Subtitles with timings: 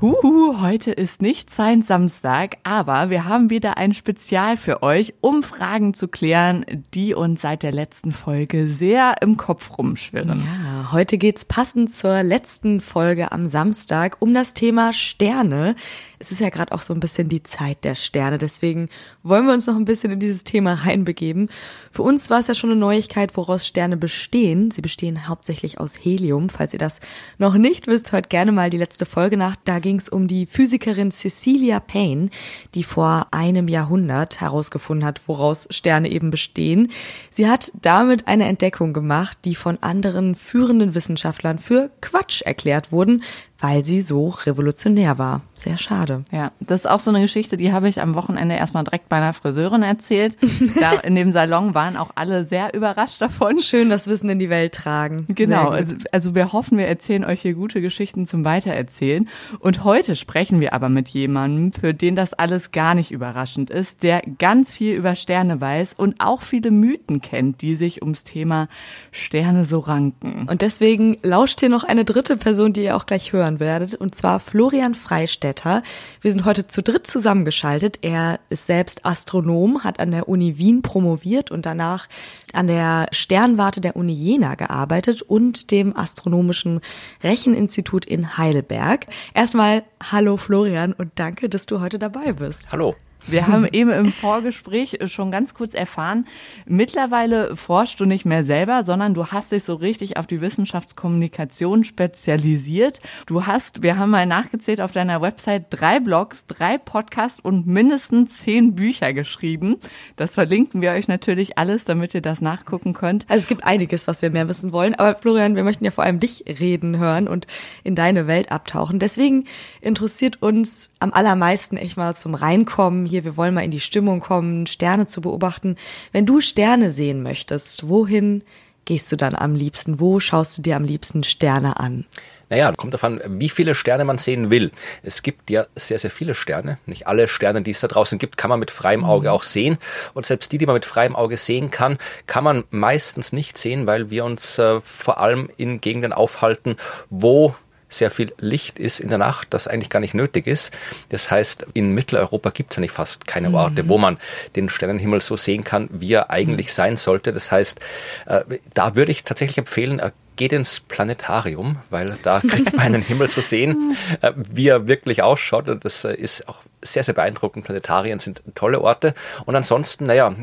[0.00, 5.42] Huhu, heute ist nicht sein Samstag, aber wir haben wieder ein Spezial für euch, um
[5.42, 10.42] Fragen zu klären, die uns seit der letzten Folge sehr im Kopf rumschwirren.
[10.42, 15.76] Ja, heute geht's passend zur letzten Folge am Samstag um das Thema Sterne.
[16.18, 18.88] Es ist ja gerade auch so ein bisschen die Zeit der Sterne, deswegen
[19.22, 21.48] wollen wir uns noch ein bisschen in dieses Thema reinbegeben.
[21.90, 24.70] Für uns war es ja schon eine Neuigkeit, woraus Sterne bestehen.
[24.70, 26.48] Sie bestehen hauptsächlich aus Helium.
[26.48, 27.00] Falls ihr das
[27.38, 29.56] noch nicht wisst, hört gerne mal die letzte Folge nach.
[29.64, 32.30] Da ging es um die Physikerin Cecilia Payne,
[32.74, 36.90] die vor einem Jahrhundert herausgefunden hat, woraus Sterne eben bestehen.
[37.30, 43.22] Sie hat damit eine Entdeckung gemacht, die von anderen führenden Wissenschaftlern für Quatsch erklärt wurden,
[43.60, 45.42] weil sie so revolutionär war.
[45.54, 46.22] Sehr schade.
[46.32, 49.16] Ja, das ist auch so eine Geschichte, die habe ich am Wochenende erstmal direkt bei
[49.16, 50.38] einer Friseurin erzählt.
[50.80, 53.60] Da in dem Salon waren auch alle sehr überrascht davon.
[53.60, 55.26] Schön das Wissen in die Welt tragen.
[55.28, 59.28] Genau, also, also wir hoffen, wir erzählen euch hier gute Geschichten zum Weitererzählen.
[59.58, 64.02] Und heute sprechen wir aber mit jemandem, für den das alles gar nicht überraschend ist,
[64.02, 68.68] der ganz viel über Sterne weiß und auch viele Mythen kennt, die sich ums Thema
[69.12, 70.46] Sterne so ranken.
[70.48, 74.14] Und deswegen lauscht hier noch eine dritte Person, die ihr auch gleich hören werdet, und
[74.14, 75.82] zwar Florian Freistetter.
[76.20, 77.98] Wir sind heute zu dritt zusammengeschaltet.
[78.02, 82.08] Er ist selbst Astronom, hat an der Uni Wien promoviert und danach
[82.52, 86.80] an der Sternwarte der Uni Jena gearbeitet und dem Astronomischen
[87.22, 89.06] Recheninstitut in Heidelberg.
[89.34, 92.68] Erstmal hallo Florian und danke, dass du heute dabei bist.
[92.72, 92.94] Hallo.
[93.26, 96.26] Wir haben eben im Vorgespräch schon ganz kurz erfahren,
[96.66, 101.84] mittlerweile forschst du nicht mehr selber, sondern du hast dich so richtig auf die Wissenschaftskommunikation
[101.84, 103.00] spezialisiert.
[103.26, 108.38] Du hast, wir haben mal nachgezählt auf deiner Website, drei Blogs, drei Podcasts und mindestens
[108.38, 109.76] zehn Bücher geschrieben.
[110.16, 113.26] Das verlinken wir euch natürlich alles, damit ihr das nachgucken könnt.
[113.28, 116.04] Also es gibt einiges, was wir mehr wissen wollen, aber Florian, wir möchten ja vor
[116.04, 117.46] allem dich reden hören und
[117.84, 118.98] in deine Welt abtauchen.
[118.98, 119.44] Deswegen
[119.80, 124.20] interessiert uns am allermeisten echt mal zum Reinkommen hier, wir wollen mal in die Stimmung
[124.20, 125.76] kommen, Sterne zu beobachten.
[126.12, 128.42] Wenn du Sterne sehen möchtest, wohin
[128.84, 130.00] gehst du dann am liebsten?
[130.00, 132.06] Wo schaust du dir am liebsten Sterne an?
[132.50, 134.72] Naja, kommt davon, wie viele Sterne man sehen will.
[135.04, 136.78] Es gibt ja sehr, sehr viele Sterne.
[136.84, 139.34] Nicht alle Sterne, die es da draußen gibt, kann man mit freiem Auge mhm.
[139.34, 139.78] auch sehen.
[140.14, 141.96] Und selbst die, die man mit freiem Auge sehen kann,
[142.26, 146.76] kann man meistens nicht sehen, weil wir uns äh, vor allem in Gegenden aufhalten,
[147.08, 147.54] wo
[147.90, 150.72] sehr viel Licht ist in der Nacht, das eigentlich gar nicht nötig ist.
[151.10, 153.88] Das heißt, in Mitteleuropa gibt es eigentlich fast keine Orte, mhm.
[153.88, 154.18] wo man
[154.56, 156.72] den Sternenhimmel so sehen kann, wie er eigentlich mhm.
[156.72, 157.32] sein sollte.
[157.32, 157.80] Das heißt,
[158.26, 158.40] äh,
[158.72, 163.30] da würde ich tatsächlich empfehlen, äh, geht ins Planetarium, weil da kriegt man einen Himmel
[163.30, 165.68] zu sehen, äh, wie er wirklich ausschaut.
[165.68, 167.64] Und das ist auch sehr, sehr beeindruckend.
[167.64, 169.14] Planetarien sind tolle Orte.
[169.44, 170.34] Und ansonsten, naja,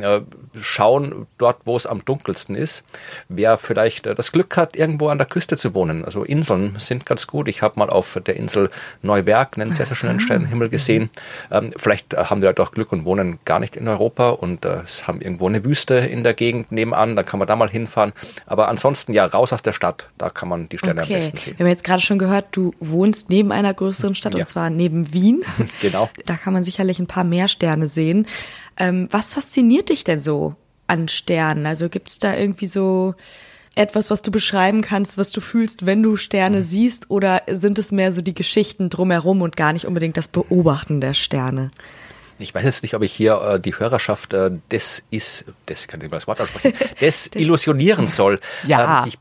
[0.55, 2.83] schauen dort, wo es am dunkelsten ist.
[3.29, 6.05] Wer vielleicht äh, das Glück hat, irgendwo an der Küste zu wohnen.
[6.05, 7.47] Also Inseln sind ganz gut.
[7.47, 8.69] Ich habe mal auf der Insel
[9.01, 11.09] Neuwerk einen sehr, sehr schönen Sternenhimmel gesehen.
[11.51, 14.65] Ähm, vielleicht äh, haben die Leute auch Glück und wohnen gar nicht in Europa und
[14.65, 17.15] äh, haben irgendwo eine Wüste in der Gegend nebenan.
[17.15, 18.13] Dann kann man da mal hinfahren.
[18.45, 19.86] Aber ansonsten, ja, raus aus der Stadt.
[20.17, 21.13] Da kann man die Sterne okay.
[21.13, 21.53] am besten sehen.
[21.57, 24.39] Wir haben jetzt gerade schon gehört, du wohnst neben einer größeren Stadt ja.
[24.39, 25.43] und zwar neben Wien.
[25.81, 26.09] genau.
[26.25, 28.27] Da kann man sicherlich ein paar mehr Sterne sehen.
[28.77, 30.55] Ähm, was fasziniert dich denn so
[30.87, 31.65] an Sternen?
[31.65, 33.15] Also gibt es da irgendwie so
[33.75, 37.09] etwas, was du beschreiben kannst, was du fühlst, wenn du Sterne siehst?
[37.09, 41.13] Oder sind es mehr so die Geschichten drumherum und gar nicht unbedingt das Beobachten der
[41.13, 41.71] Sterne?
[42.39, 46.01] Ich weiß jetzt nicht, ob ich hier äh, die Hörerschaft äh, des ist, des kann
[46.01, 48.39] ich mal das Wort aussprechen, desillusionieren soll.
[48.65, 49.05] Ja.
[49.05, 49.13] Ähm,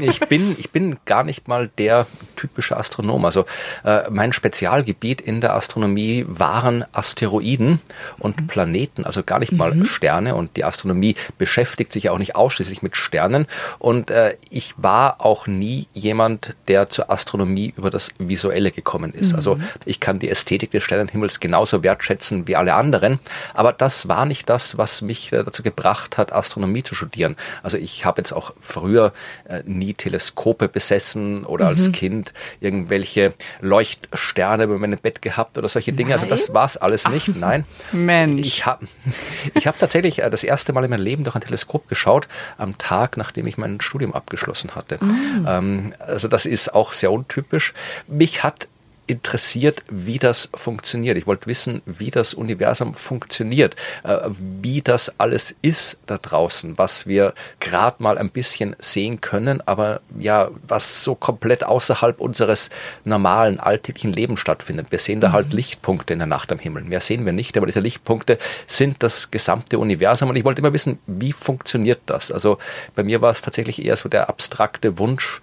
[0.00, 3.24] ich, ich, bin, ich bin gar nicht mal der typische Astronom.
[3.24, 3.46] Also
[3.84, 7.80] äh, mein Spezialgebiet in der Astronomie waren Asteroiden
[8.18, 8.46] und mhm.
[8.46, 9.84] Planeten, also gar nicht mal mhm.
[9.84, 10.36] Sterne.
[10.36, 13.46] Und die Astronomie beschäftigt sich ja auch nicht ausschließlich mit Sternen.
[13.78, 19.34] Und äh, ich war auch nie jemand, der zur Astronomie über das Visuelle gekommen ist.
[19.34, 19.48] Also mhm.
[19.48, 23.18] Also ich kann die Ästhetik des Sternenhimmels genauso wertschätzen wie alle anderen.
[23.54, 27.36] Aber das war nicht das, was mich äh, dazu gebracht hat, Astronomie zu studieren.
[27.62, 29.12] Also ich habe jetzt auch früher
[29.48, 31.70] äh, nie Teleskope besessen oder mhm.
[31.70, 36.10] als Kind irgendwelche Leuchtsterne über meinem Bett gehabt oder solche Dinge.
[36.10, 36.18] Nein?
[36.18, 37.30] Also das war es alles nicht.
[37.34, 37.64] Ach, Nein.
[37.92, 38.46] Mensch.
[38.46, 38.86] Ich habe
[39.54, 42.76] ich hab tatsächlich äh, das erste Mal in meinem Leben durch ein Teleskop geschaut, am
[42.78, 44.98] Tag, nachdem ich mein Studium abgeschlossen hatte.
[45.00, 45.92] Mhm.
[45.98, 47.74] Also das ist auch sehr untypisch.
[48.06, 48.68] Mich hat
[49.08, 51.18] interessiert, wie das funktioniert.
[51.18, 53.74] Ich wollte wissen, wie das Universum funktioniert,
[54.04, 59.60] äh, wie das alles ist da draußen, was wir gerade mal ein bisschen sehen können,
[59.66, 62.70] aber ja, was so komplett außerhalb unseres
[63.04, 64.88] normalen alltäglichen Lebens stattfindet.
[64.90, 65.56] Wir sehen da halt mhm.
[65.56, 66.84] Lichtpunkte in der Nacht am Himmel.
[66.84, 70.74] Mehr sehen wir nicht, aber diese Lichtpunkte sind das gesamte Universum und ich wollte immer
[70.74, 72.30] wissen, wie funktioniert das?
[72.30, 72.58] Also
[72.94, 75.40] bei mir war es tatsächlich eher so der abstrakte Wunsch,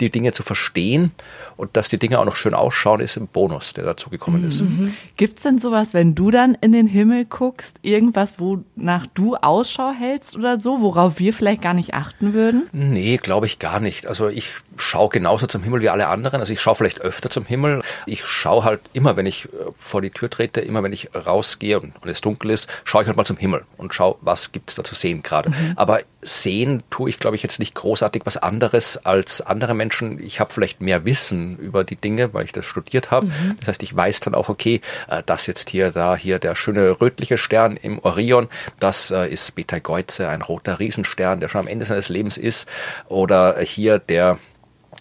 [0.00, 1.12] die Dinge zu verstehen
[1.56, 4.60] und dass die Dinge auch noch schön ausschauen, ist ein Bonus, der dazugekommen ist.
[4.62, 4.94] Mhm.
[5.16, 9.92] Gibt es denn sowas, wenn du dann in den Himmel guckst, irgendwas, wonach du Ausschau
[9.92, 12.68] hältst oder so, worauf wir vielleicht gar nicht achten würden?
[12.72, 14.06] Nee, glaube ich gar nicht.
[14.06, 16.40] Also ich schaue genauso zum Himmel wie alle anderen.
[16.40, 17.82] Also ich schaue vielleicht öfter zum Himmel.
[18.06, 21.80] Ich schaue halt immer, wenn ich äh, vor die Tür trete, immer wenn ich rausgehe
[21.80, 24.70] und, und es dunkel ist, schaue ich halt mal zum Himmel und schaue, was gibt
[24.70, 25.50] es da zu sehen gerade.
[25.50, 25.72] Mhm.
[25.76, 30.22] Aber sehen tue ich, glaube ich, jetzt nicht großartig was anderes als andere Menschen.
[30.22, 33.26] Ich habe vielleicht mehr Wissen über die Dinge, weil ich das studiert habe.
[33.26, 33.56] Mhm.
[33.60, 37.00] Das heißt, ich weiß dann auch, okay, äh, das jetzt hier, da hier der schöne
[37.00, 38.48] rötliche Stern im Orion,
[38.80, 42.68] das äh, ist Betelgeuse, ein roter Riesenstern, der schon am Ende seines Lebens ist.
[43.08, 44.38] Oder hier der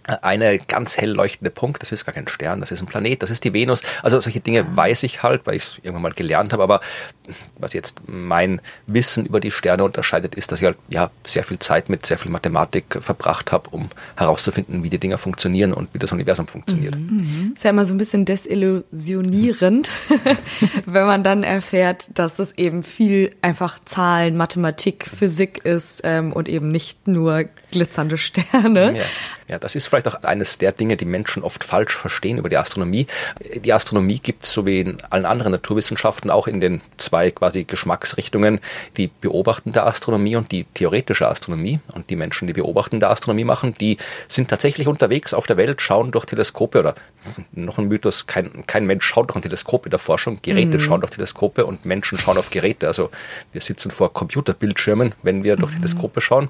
[0.07, 3.29] eine ganz hell leuchtende Punkt, das ist gar kein Stern, das ist ein Planet, das
[3.29, 3.83] ist die Venus.
[4.03, 6.79] Also solche Dinge weiß ich halt, weil ich es irgendwann mal gelernt habe, aber
[7.57, 11.59] was jetzt mein Wissen über die Sterne unterscheidet, ist, dass ich halt ja sehr viel
[11.59, 15.99] Zeit mit sehr viel Mathematik verbracht habe, um herauszufinden, wie die Dinge funktionieren und wie
[15.99, 16.95] das Universum funktioniert.
[16.95, 17.07] Mhm.
[17.07, 17.53] mhm.
[17.55, 19.89] Ist ja immer so ein bisschen desillusionierend,
[20.85, 26.47] wenn man dann erfährt, dass es eben viel einfach Zahlen, Mathematik, Physik ist ähm, und
[26.47, 28.97] eben nicht nur glitzernde Sterne.
[28.97, 29.03] Ja.
[29.49, 32.57] Ja, das ist vielleicht auch eines der Dinge, die Menschen oft falsch verstehen über die
[32.57, 33.07] Astronomie.
[33.55, 37.63] Die Astronomie gibt es so wie in allen anderen Naturwissenschaften auch in den zwei quasi
[37.63, 38.59] Geschmacksrichtungen,
[38.97, 41.79] die beobachtende Astronomie und die theoretische Astronomie.
[41.93, 43.97] Und die Menschen, die beobachtende Astronomie machen, die
[44.27, 46.95] sind tatsächlich unterwegs auf der Welt, schauen durch Teleskope oder
[47.53, 50.81] noch ein Mythos, kein, kein Mensch schaut durch ein Teleskop in der Forschung, Geräte mhm.
[50.81, 52.87] schauen durch Teleskope und Menschen schauen auf Geräte.
[52.87, 53.11] Also
[53.53, 55.77] wir sitzen vor Computerbildschirmen, wenn wir durch mhm.
[55.77, 56.49] Teleskope schauen.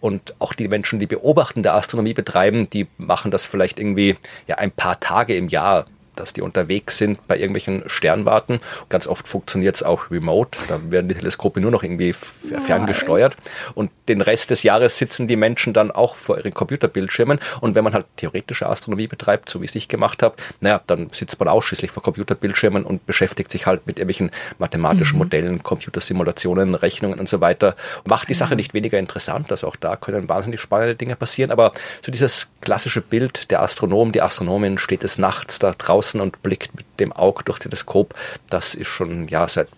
[0.00, 4.56] Und auch die Menschen, die beobachtende Astronomie betreiben, betreiben, die machen das vielleicht irgendwie ja
[4.56, 5.86] ein paar Tage im Jahr
[6.18, 8.60] dass die unterwegs sind bei irgendwelchen Sternwarten.
[8.88, 10.58] Ganz oft funktioniert es auch remote.
[10.68, 13.36] Da werden die Teleskope nur noch irgendwie ferngesteuert.
[13.74, 17.38] Und den Rest des Jahres sitzen die Menschen dann auch vor ihren Computerbildschirmen.
[17.60, 21.10] Und wenn man halt theoretische Astronomie betreibt, so wie ich es gemacht habe, naja, dann
[21.12, 25.24] sitzt man ausschließlich vor Computerbildschirmen und beschäftigt sich halt mit irgendwelchen mathematischen mhm.
[25.24, 27.76] Modellen, Computersimulationen, Rechnungen und so weiter.
[28.06, 29.50] Macht die Sache nicht weniger interessant.
[29.50, 31.50] Also auch da können wahnsinnig spannende Dinge passieren.
[31.50, 31.72] Aber
[32.02, 36.42] so dieses klassische Bild, der Astronom, die Astronomin steht des Nachts da draußen draußen und
[36.42, 38.14] blickt mit dem Auge durch Teleskop.
[38.48, 39.68] Das ist schon ja seit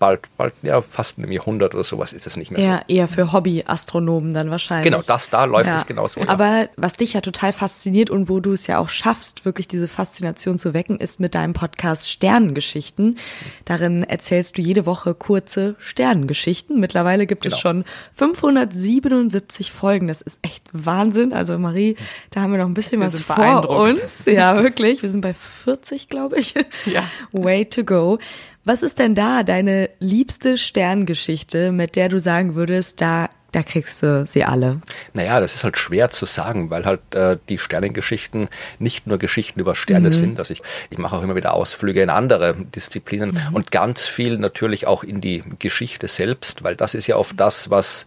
[0.00, 2.94] bald, bald, ja, fast einem Jahrhundert oder sowas ist es nicht mehr ja, so.
[2.94, 4.90] Eher für Hobbyastronomen dann wahrscheinlich.
[4.90, 5.76] Genau, das, da läuft ja.
[5.76, 6.20] es genauso.
[6.20, 6.28] Ja.
[6.28, 9.86] Aber was dich ja total fasziniert und wo du es ja auch schaffst, wirklich diese
[9.86, 13.18] Faszination zu wecken, ist mit deinem Podcast Sternengeschichten.
[13.66, 16.80] Darin erzählst du jede Woche kurze Sternengeschichten.
[16.80, 17.54] Mittlerweile gibt genau.
[17.54, 20.08] es schon 577 Folgen.
[20.08, 21.34] Das ist echt Wahnsinn.
[21.34, 21.96] Also Marie,
[22.30, 24.24] da haben wir noch ein bisschen wir was vor uns.
[24.24, 25.02] Ja, wirklich.
[25.02, 26.54] Wir sind bei 40, glaube ich.
[26.86, 27.04] Ja.
[27.32, 28.18] Way to go.
[28.64, 34.02] Was ist denn da deine liebste Sterngeschichte, mit der du sagen würdest, da da kriegst
[34.02, 34.80] du sie alle?
[35.12, 38.48] Naja, das ist halt schwer zu sagen, weil halt äh, die Sternengeschichten
[38.78, 40.12] nicht nur Geschichten über Sterne mhm.
[40.12, 40.38] sind.
[40.38, 43.54] Also ich, ich mache auch immer wieder Ausflüge in andere Disziplinen mhm.
[43.54, 47.70] und ganz viel natürlich auch in die Geschichte selbst, weil das ist ja oft das,
[47.70, 48.06] was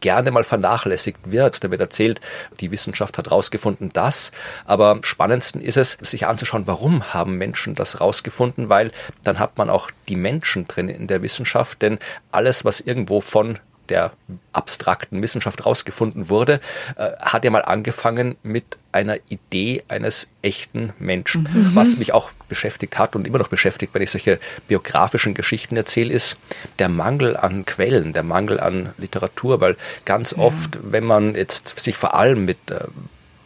[0.00, 1.62] gerne mal vernachlässigt wird.
[1.62, 2.20] Da wird erzählt,
[2.60, 4.32] die Wissenschaft hat herausgefunden das.
[4.64, 9.70] Aber spannendsten ist es, sich anzuschauen, warum haben Menschen das herausgefunden, weil dann hat man
[9.70, 11.98] auch die Menschen drin in der Wissenschaft, denn
[12.30, 13.58] alles, was irgendwo von
[13.88, 14.12] der
[14.52, 16.60] abstrakten Wissenschaft rausgefunden wurde,
[16.96, 21.42] äh, hat ja mal angefangen mit einer Idee eines echten Menschen.
[21.42, 21.70] Mhm.
[21.74, 24.38] Was mich auch beschäftigt hat und immer noch beschäftigt, wenn ich solche
[24.68, 26.36] biografischen Geschichten erzähle, ist
[26.78, 30.38] der Mangel an Quellen, der Mangel an Literatur, weil ganz ja.
[30.38, 32.84] oft, wenn man jetzt sich vor allem mit äh,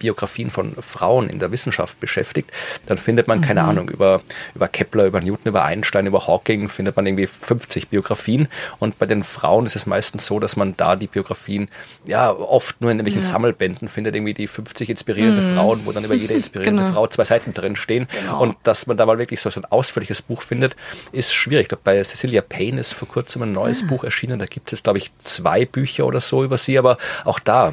[0.00, 2.50] Biografien von Frauen in der Wissenschaft beschäftigt,
[2.87, 3.69] dann findet man, keine mhm.
[3.69, 4.23] Ahnung, über,
[4.54, 8.49] über Kepler, über Newton, über Einstein, über Hawking, findet man irgendwie 50 Biografien.
[8.78, 11.69] Und bei den Frauen ist es meistens so, dass man da die Biografien
[12.07, 13.28] ja oft nur in irgendwelchen ja.
[13.28, 15.54] Sammelbänden findet, irgendwie die 50 inspirierende mhm.
[15.54, 16.95] Frauen, wo dann über jede inspirierende genau.
[16.95, 18.09] Frau zwei Seiten drin stehen.
[18.11, 18.42] Genau.
[18.42, 20.75] Und dass man da mal wirklich so ein ausführliches Buch findet,
[21.12, 21.64] ist schwierig.
[21.64, 23.87] Ich glaube, bei Cecilia Payne ist vor kurzem ein neues ah.
[23.87, 24.38] Buch erschienen.
[24.38, 27.73] Da gibt es, glaube ich, zwei Bücher oder so über sie, aber auch da,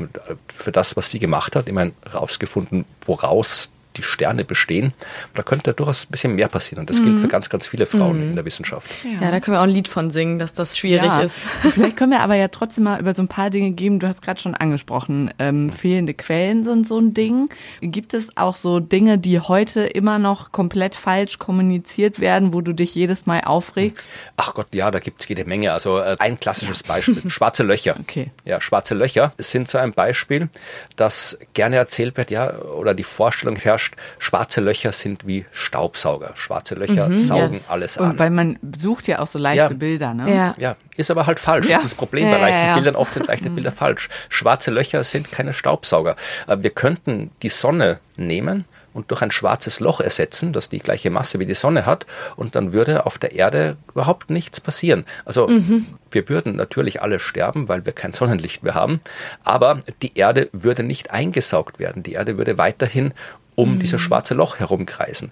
[0.53, 4.93] für das, was sie gemacht hat, ich meine, rausgefunden, woraus die Sterne bestehen.
[5.33, 6.81] Da könnte durchaus ein bisschen mehr passieren.
[6.81, 7.05] Und das mhm.
[7.05, 8.29] gilt für ganz, ganz viele Frauen mhm.
[8.29, 8.89] in der Wissenschaft.
[9.03, 9.25] Ja.
[9.25, 9.31] ja.
[9.31, 11.21] da können wir auch ein Lied von singen, dass das schwierig ja.
[11.21, 11.37] ist.
[11.73, 13.99] Vielleicht können wir aber ja trotzdem mal über so ein paar Dinge geben.
[13.99, 17.49] Du hast gerade schon angesprochen, ähm, fehlende Quellen sind so ein Ding.
[17.81, 22.73] Gibt es auch so Dinge, die heute immer noch komplett falsch kommuniziert werden, wo du
[22.73, 24.11] dich jedes Mal aufregst?
[24.37, 25.73] Ach Gott, ja, da gibt es jede Menge.
[25.73, 27.95] Also äh, ein klassisches Beispiel, schwarze Löcher.
[27.99, 28.31] Okay.
[28.45, 30.49] Ja, schwarze Löcher sind so ein Beispiel,
[30.95, 33.91] das gerne erzählt wird, ja, oder die Vorstellung herrscht, falsch.
[34.19, 36.31] Schwarze Löcher sind wie Staubsauger.
[36.35, 37.69] Schwarze Löcher mhm, saugen yes.
[37.69, 38.11] alles an.
[38.11, 39.77] Und weil man sucht ja auch so leichte ja.
[39.77, 40.33] Bilder, ne?
[40.33, 40.53] Ja.
[40.57, 41.67] ja, ist aber halt falsch.
[41.67, 41.77] Ja.
[41.77, 42.95] Das ist das Problem bei leichten Bildern.
[42.95, 44.09] Oft sind leichte Bilder falsch.
[44.29, 46.15] Schwarze Löcher sind keine Staubsauger.
[46.47, 48.65] Äh, wir könnten die Sonne nehmen
[48.97, 52.55] und durch ein schwarzes Loch ersetzen, das die gleiche Masse wie die Sonne hat, und
[52.55, 55.05] dann würde auf der Erde überhaupt nichts passieren.
[55.23, 55.85] Also mhm.
[56.09, 59.01] wir würden natürlich alle sterben, weil wir kein Sonnenlicht mehr haben,
[59.43, 62.01] aber die Erde würde nicht eingesaugt werden.
[62.01, 63.13] Die Erde würde weiterhin
[63.57, 63.79] um mhm.
[63.79, 65.31] dieses schwarze Loch herumkreisen.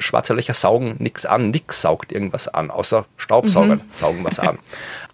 [0.00, 3.94] Schwarze Löcher saugen nichts an, nichts saugt irgendwas an, außer Staubsaugern mhm.
[3.94, 4.58] saugen was an.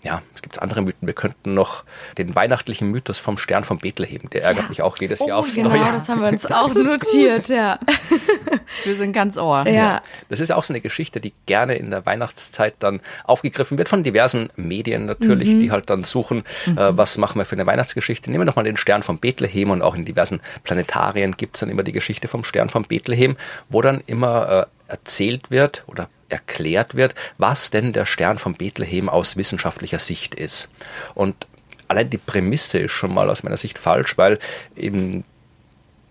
[0.02, 1.06] Ja, es gibt andere Mythen.
[1.06, 1.84] Wir könnten noch
[2.16, 4.68] den weihnachtlichen Mythos vom Stern von Bethlehem, der ärgert ja.
[4.70, 5.80] mich auch jedes Jahr oh, aufs genau, Neue.
[5.80, 7.78] Genau, das haben wir uns auch notiert, ja.
[8.84, 9.64] Wir sind ganz ohr.
[9.66, 9.72] Ja.
[9.72, 10.02] ja.
[10.28, 14.02] Das ist auch so eine Geschichte, die gerne in der Weihnachtszeit dann aufgegriffen wird von
[14.02, 15.60] diversen Medien natürlich, mhm.
[15.60, 16.78] die halt dann suchen, äh, mhm.
[16.78, 18.30] äh, was machen wir für eine Weihnachtsgeschichte.
[18.30, 21.60] Nehmen wir doch mal den Stern von Bethlehem und auch in diversen Planetarien gibt es
[21.60, 23.36] dann immer die Geschichte vom Stern von Bethlehem,
[23.68, 29.08] wo dann immer äh, erzählt wird oder erklärt wird, was denn der Stern von Bethlehem
[29.08, 30.68] aus wissenschaftlicher Sicht ist.
[31.14, 31.46] Und
[31.88, 34.38] allein die Prämisse ist schon mal aus meiner Sicht falsch, weil
[34.74, 35.24] in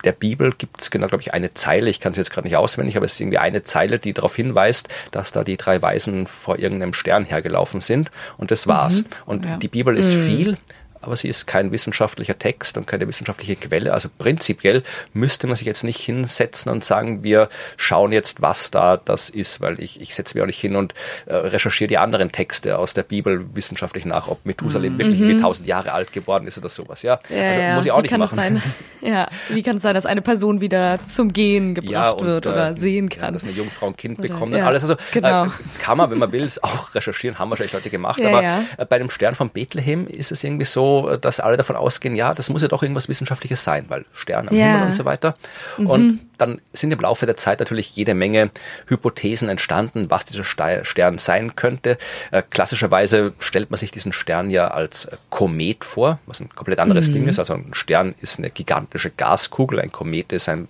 [0.05, 2.57] der Bibel gibt es genau, glaube ich, eine Zeile, ich kann es jetzt gerade nicht
[2.57, 6.27] auswendig, aber es ist irgendwie eine Zeile, die darauf hinweist, dass da die drei Weisen
[6.27, 9.01] vor irgendeinem Stern hergelaufen sind und das war's.
[9.01, 9.05] Mhm.
[9.25, 9.57] Und ja.
[9.57, 10.25] die Bibel ist mhm.
[10.25, 10.57] viel,
[11.05, 13.93] aber sie ist kein wissenschaftlicher Text und keine wissenschaftliche Quelle.
[13.93, 14.83] Also prinzipiell
[15.13, 19.61] müsste man sich jetzt nicht hinsetzen und sagen, wir schauen jetzt, was da das ist,
[19.61, 20.93] weil ich, ich setze mich auch nicht hin und
[21.27, 24.99] äh, recherchiere die anderen Texte aus der Bibel wissenschaftlich nach, ob Methusalem mhm.
[24.99, 27.03] wirklich wie tausend Jahre alt geworden ist oder sowas.
[27.03, 27.75] Ja, ja also ja.
[27.75, 28.61] muss ich auch wie nicht kann machen.
[29.05, 32.47] Ja, wie kann es sein, dass eine Person wieder zum Gehen gebracht ja, und, wird
[32.47, 33.25] oder äh, sehen kann?
[33.25, 34.83] Ja, dass eine Jungfrau ein Kind bekommt und alles.
[34.83, 35.45] Also genau.
[35.45, 38.23] äh, kann man, wenn man will, auch recherchieren, haben wahrscheinlich Leute gemacht.
[38.23, 42.15] aber äh, bei dem Stern von Bethlehem ist es irgendwie so, dass alle davon ausgehen,
[42.15, 44.55] ja, das muss ja doch irgendwas Wissenschaftliches sein, weil Stern am.
[44.55, 45.35] Himmel und so weiter.
[45.77, 46.19] Mhm.
[46.37, 48.51] Dann sind im Laufe der Zeit natürlich jede Menge
[48.87, 51.97] Hypothesen entstanden, was dieser Stern sein könnte.
[52.31, 57.09] Äh, klassischerweise stellt man sich diesen Stern ja als Komet vor, was ein komplett anderes
[57.09, 57.13] mhm.
[57.13, 57.39] Ding ist.
[57.39, 60.67] Also ein Stern ist eine gigantische Gaskugel, ein Komet ist ein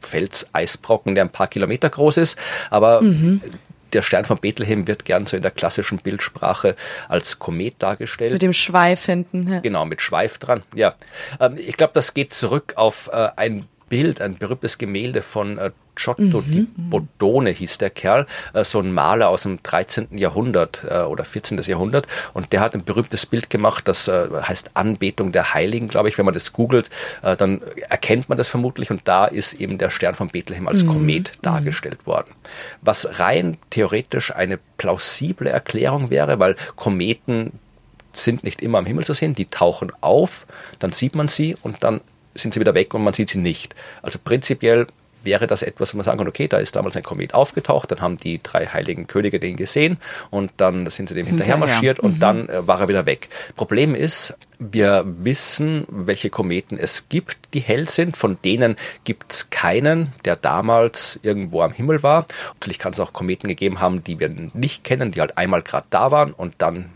[0.00, 2.38] Felseisbrocken, der ein paar Kilometer groß ist.
[2.70, 3.40] Aber mhm
[3.92, 6.76] der Stern von Bethlehem wird gern so in der klassischen Bildsprache
[7.08, 8.32] als Komet dargestellt.
[8.32, 9.50] Mit dem Schweif hinten.
[9.50, 9.60] Ja.
[9.60, 10.62] Genau, mit Schweif dran.
[10.74, 10.94] Ja,
[11.40, 15.70] ähm, ich glaube, das geht zurück auf äh, ein Bild, ein berühmtes Gemälde von äh,
[15.98, 16.50] Giotto mhm.
[16.50, 20.16] di Bodone hieß der Kerl, äh, so ein Maler aus dem 13.
[20.16, 21.60] Jahrhundert äh, oder 14.
[21.62, 22.06] Jahrhundert.
[22.34, 26.16] Und der hat ein berühmtes Bild gemacht, das äh, heißt Anbetung der Heiligen, glaube ich.
[26.18, 26.90] Wenn man das googelt,
[27.22, 28.90] dann erkennt man das vermutlich.
[28.90, 30.88] Und da ist eben der Stern von Bethlehem als mhm.
[30.88, 31.42] Komet mhm.
[31.42, 32.32] dargestellt worden.
[32.80, 37.52] Was rein theoretisch eine plausible Erklärung wäre, weil Kometen
[38.12, 40.46] sind nicht immer am Himmel zu sehen, die tauchen auf,
[40.78, 42.00] dann sieht man sie und dann
[42.38, 43.74] sind sie wieder weg und man sieht sie nicht.
[44.02, 44.86] Also prinzipiell
[45.24, 48.00] wäre das etwas, wo man sagen kann, okay, da ist damals ein Komet aufgetaucht, dann
[48.00, 49.98] haben die drei heiligen Könige den gesehen
[50.30, 52.08] und dann sind sie dem hinterher marschiert ja, ja.
[52.08, 52.20] und mhm.
[52.20, 53.28] dann äh, war er wieder weg.
[53.56, 58.16] Problem ist, wir wissen, welche Kometen es gibt, die hell sind.
[58.16, 62.26] Von denen gibt es keinen, der damals irgendwo am Himmel war.
[62.54, 65.86] Natürlich kann es auch Kometen gegeben haben, die wir nicht kennen, die halt einmal gerade
[65.90, 66.90] da waren und dann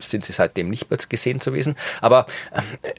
[0.00, 1.76] sind sie seitdem nicht mehr gesehen zu gewesen.
[2.00, 2.26] Aber
[2.82, 2.92] äh,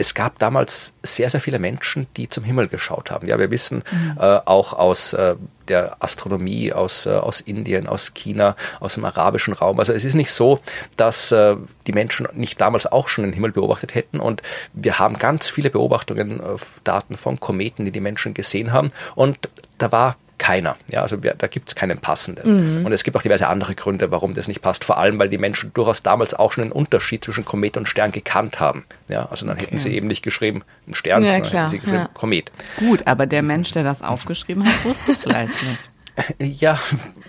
[0.00, 3.28] es gab damals sehr, sehr viele Menschen, die zum Himmel geschaut haben.
[3.28, 4.16] Ja, wir wissen mhm.
[4.18, 5.36] äh, auch aus äh,
[5.68, 9.78] der Astronomie aus, äh, aus Indien, aus China, aus dem arabischen Raum.
[9.78, 10.60] Also es ist nicht so,
[10.96, 11.54] dass äh,
[11.86, 14.20] die Menschen nicht damals auch schon den Himmel beobachtet hätten.
[14.20, 14.42] Und
[14.72, 18.92] wir haben ganz viele Beobachtungen, äh, Daten von Kometen, die die Menschen gesehen haben.
[19.14, 20.76] Und da war keiner.
[20.90, 22.78] Ja, also wir, da gibt es keinen passenden.
[22.78, 22.86] Mhm.
[22.86, 24.84] Und es gibt auch diverse andere Gründe, warum das nicht passt.
[24.84, 28.10] Vor allem, weil die Menschen durchaus damals auch schon einen Unterschied zwischen Komet und Stern
[28.10, 28.84] gekannt haben.
[29.08, 29.66] Ja, also dann okay.
[29.66, 31.62] hätten sie eben nicht geschrieben ein Stern, ja, sondern klar.
[31.62, 32.10] hätten sie geschrieben ja.
[32.14, 32.50] Komet.
[32.78, 35.90] Gut, aber der Mensch, der das aufgeschrieben hat, wusste es vielleicht nicht.
[36.38, 36.78] Ja,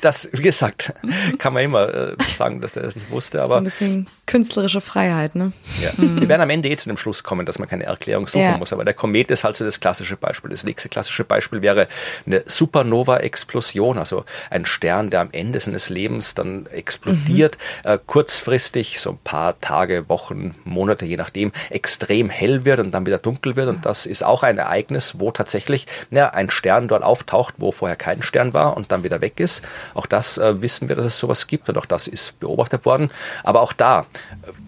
[0.01, 0.93] das, wie gesagt,
[1.37, 3.41] kann man immer äh, sagen, dass der das nicht wusste.
[3.41, 5.51] Aber so ein bisschen künstlerische Freiheit, ne?
[5.81, 5.91] Ja.
[5.97, 6.21] Mhm.
[6.21, 8.57] Wir werden am Ende eh zu dem Schluss kommen, dass man keine Erklärung suchen ja.
[8.57, 8.73] muss.
[8.73, 10.49] Aber der Komet ist halt so das klassische Beispiel.
[10.49, 11.87] Das nächste klassische Beispiel wäre
[12.25, 17.91] eine Supernova-Explosion, also ein Stern, der am Ende seines Lebens dann explodiert, mhm.
[17.91, 23.05] äh, kurzfristig, so ein paar Tage, Wochen, Monate, je nachdem, extrem hell wird und dann
[23.05, 23.67] wieder dunkel wird.
[23.67, 27.95] Und das ist auch ein Ereignis, wo tatsächlich ja, ein Stern dort auftaucht, wo vorher
[27.95, 29.61] kein Stern war und dann wieder weg ist.
[29.93, 33.09] Auch das äh, wissen wir, dass es sowas gibt und auch das ist beobachtet worden.
[33.43, 34.05] Aber auch da,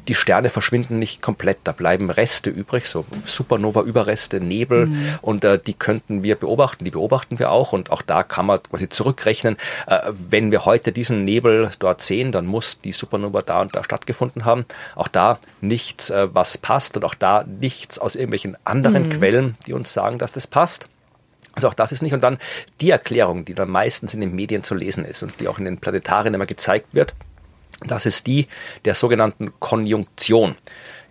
[0.08, 5.20] die Sterne verschwinden nicht komplett, da bleiben Reste übrig, so Supernova-Überreste, Nebel mhm.
[5.22, 8.62] und äh, die könnten wir beobachten, die beobachten wir auch und auch da kann man
[8.64, 13.62] quasi zurückrechnen, äh, wenn wir heute diesen Nebel dort sehen, dann muss die Supernova da
[13.62, 14.66] und da stattgefunden haben.
[14.96, 19.10] Auch da nichts, äh, was passt und auch da nichts aus irgendwelchen anderen mhm.
[19.10, 20.88] Quellen, die uns sagen, dass das passt.
[21.54, 22.14] Also auch das ist nicht.
[22.14, 22.40] Und dann
[22.82, 25.66] die Erklärung, die dann meistens in den Medien zu lesen ist und die auch in
[25.66, 27.14] den Planetarien immer gezeigt wird,
[27.86, 28.48] das ist die
[28.86, 30.56] der sogenannten Konjunktion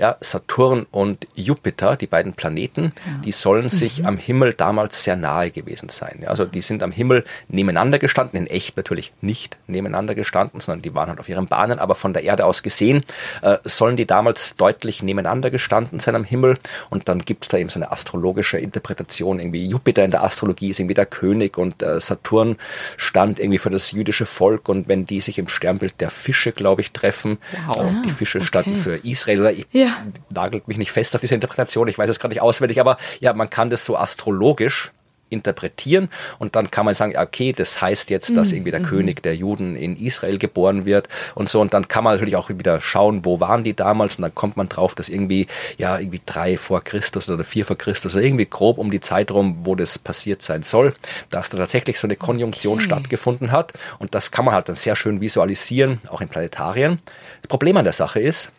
[0.02, 3.22] ja, Saturn und Jupiter, die beiden Planeten, ja.
[3.24, 4.06] die sollen sich mhm.
[4.06, 6.18] am Himmel damals sehr nahe gewesen sein.
[6.22, 10.82] Ja, also die sind am Himmel nebeneinander gestanden, in echt natürlich nicht nebeneinander gestanden, sondern
[10.82, 13.04] die waren halt auf ihren Bahnen, aber von der Erde aus gesehen
[13.42, 16.58] äh, sollen die damals deutlich nebeneinander gestanden sein am Himmel.
[16.90, 20.70] Und dann gibt es da eben so eine astrologische Interpretation, irgendwie Jupiter in der Astrologie
[20.70, 22.56] ist irgendwie der König und äh, Saturn
[22.96, 26.80] stand irgendwie für das jüdische Volk und wenn die sich im Sternbild der Fische, glaube
[26.80, 27.86] ich, treffen, wow.
[28.04, 28.46] die Fische okay.
[28.48, 29.91] standen für Israel oder ja.
[30.30, 33.32] Nagelt mich nicht fest auf diese Interpretation, ich weiß es gerade nicht auswendig, aber ja,
[33.32, 34.92] man kann das so astrologisch
[35.32, 36.08] interpretieren
[36.38, 38.56] und dann kann man sagen, okay, das heißt jetzt, dass mhm.
[38.56, 38.84] irgendwie der mhm.
[38.84, 42.50] König der Juden in Israel geboren wird und so und dann kann man natürlich auch
[42.50, 45.46] wieder schauen, wo waren die damals und dann kommt man drauf, dass irgendwie
[45.78, 49.30] ja irgendwie drei vor Christus oder vier vor Christus oder irgendwie grob um die Zeit
[49.30, 50.94] rum, wo das passiert sein soll,
[51.30, 52.84] dass da tatsächlich so eine Konjunktion okay.
[52.84, 57.00] stattgefunden hat und das kann man halt dann sehr schön visualisieren, auch in Planetarien.
[57.40, 58.52] Das Problem an der Sache ist,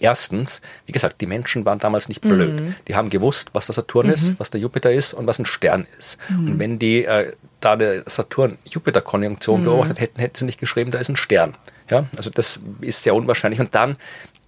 [0.00, 2.60] Erstens, wie gesagt, die Menschen waren damals nicht blöd.
[2.60, 2.74] Mhm.
[2.88, 4.12] Die haben gewusst, was der Saturn mhm.
[4.12, 6.18] ist, was der Jupiter ist und was ein Stern ist.
[6.28, 6.52] Mhm.
[6.52, 9.64] Und wenn die äh, da eine Saturn-Jupiter-Konjunktion mhm.
[9.64, 11.56] beobachtet hätten, hätten sie nicht geschrieben, da ist ein Stern.
[11.90, 13.60] Ja, also das ist sehr unwahrscheinlich.
[13.60, 13.96] Und dann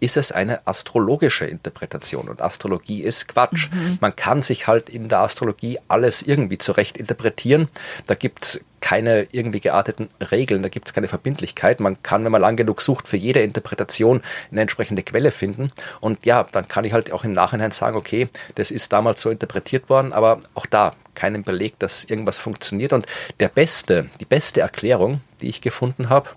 [0.01, 2.29] ist es eine astrologische Interpretation.
[2.29, 3.71] Und Astrologie ist Quatsch.
[3.71, 3.99] Mhm.
[4.01, 7.69] Man kann sich halt in der Astrologie alles irgendwie zurecht interpretieren.
[8.07, 11.81] Da gibt's keine irgendwie gearteten Regeln, da gibt's keine Verbindlichkeit.
[11.81, 15.73] Man kann, wenn man lang genug sucht, für jede Interpretation eine entsprechende Quelle finden.
[16.01, 19.31] Und ja, dann kann ich halt auch im Nachhinein sagen, okay, das ist damals so
[19.31, 22.93] interpretiert worden, aber auch da keinen Beleg, dass irgendwas funktioniert.
[22.93, 23.07] Und
[23.41, 26.31] der beste, die beste Erklärung, die ich gefunden habe,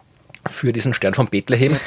[0.49, 1.77] für diesen Stern von Bethlehem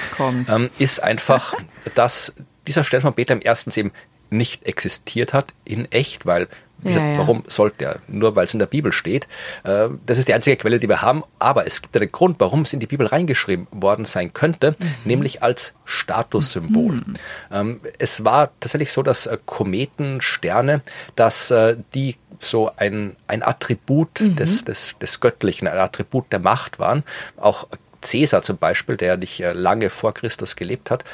[0.48, 1.54] ähm, ist einfach,
[1.96, 2.34] dass
[2.68, 3.90] dieser Stern von Bethlehem erstens eben
[4.30, 6.46] nicht existiert hat in echt, weil
[6.82, 7.18] ja, ja.
[7.18, 8.00] warum sollte er?
[8.08, 9.28] Nur weil es in der Bibel steht.
[9.64, 11.22] Äh, das ist die einzige Quelle, die wir haben.
[11.38, 14.86] Aber es gibt einen Grund, warum es in die Bibel reingeschrieben worden sein könnte, mhm.
[15.04, 16.94] nämlich als Statussymbol.
[16.94, 17.14] Mhm.
[17.50, 20.82] Ähm, es war tatsächlich so, dass äh, Kometen, Sterne,
[21.16, 24.36] dass äh, die so ein, ein Attribut mhm.
[24.36, 27.04] des, des, des Göttlichen, ein Attribut der Macht waren.
[27.36, 27.68] Auch
[28.02, 31.04] Cäsar zum Beispiel, der nicht äh, lange vor Christus gelebt hat,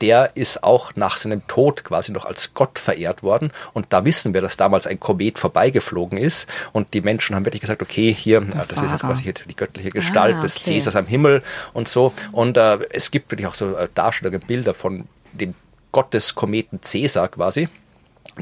[0.00, 3.52] der ist auch nach seinem Tod quasi noch als Gott verehrt worden.
[3.72, 6.48] Und da wissen wir, dass damals ein Komet vorbeigeflogen ist.
[6.72, 9.90] Und die Menschen haben wirklich gesagt, okay, hier, das, das ist jetzt quasi die göttliche
[9.90, 10.46] Gestalt ah, okay.
[10.46, 12.12] des Cäsars am Himmel und so.
[12.32, 15.54] Und äh, es gibt wirklich auch so äh, Darstellungen, Bilder von dem
[15.92, 17.68] Gotteskometen Cäsar quasi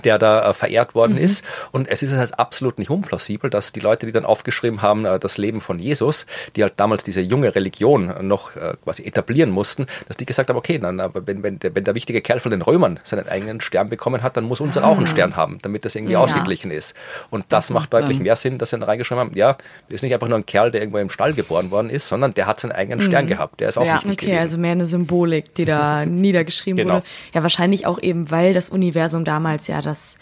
[0.02, 1.24] der da äh, verehrt worden mhm.
[1.24, 1.44] ist.
[1.70, 5.18] Und es ist halt absolut nicht unplausibel, dass die Leute, die dann aufgeschrieben haben, äh,
[5.18, 6.26] das Leben von Jesus,
[6.57, 10.57] die halt damals diese junge Religion noch äh, quasi etablieren mussten, dass die gesagt haben,
[10.57, 13.61] okay, dann, aber wenn, wenn, der, wenn der wichtige Kerl von den Römern seinen eigenen
[13.61, 14.88] Stern bekommen hat, dann muss unser ah.
[14.88, 16.20] auch einen Stern haben, damit das irgendwie ja.
[16.20, 16.94] ausgeglichen ist.
[17.30, 18.24] Und das, das macht deutlich Sinn.
[18.24, 19.57] mehr Sinn, dass sie dann reingeschrieben haben, ja,
[19.88, 22.46] ist nicht einfach nur ein Kerl, der irgendwo im Stall geboren worden ist, sondern der
[22.46, 23.04] hat seinen eigenen mhm.
[23.04, 23.61] Stern gehabt.
[23.61, 24.42] Der ist auch ja, wichtig okay, gewesen.
[24.42, 26.94] also mehr eine Symbolik, die da niedergeschrieben genau.
[26.96, 27.07] wurde.
[27.33, 30.18] Ja, wahrscheinlich auch eben, weil das Universum damals ja das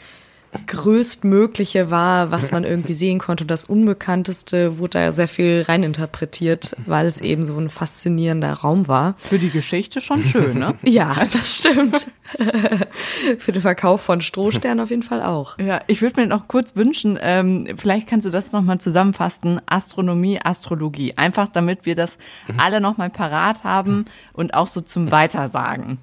[0.67, 3.47] größtmögliche war, was man irgendwie sehen konnte.
[3.47, 9.15] Das Unbekannteste wurde da sehr viel reininterpretiert, weil es eben so ein faszinierender Raum war.
[9.17, 10.75] Für die Geschichte schon schön, ne?
[10.83, 12.07] ja, das stimmt.
[13.39, 15.59] Für den Verkauf von Strohsternen auf jeden Fall auch.
[15.59, 19.61] Ja, ich würde mir noch kurz wünschen, ähm, vielleicht kannst du das nochmal zusammenfassen.
[19.67, 21.15] Astronomie, Astrologie.
[21.17, 22.17] Einfach damit wir das
[22.57, 25.99] alle nochmal parat haben und auch so zum Weitersagen.